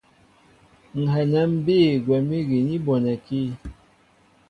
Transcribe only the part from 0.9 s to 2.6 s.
Ŋ̀ hɛnɛ ḿ bîy gwɛ̌m ígi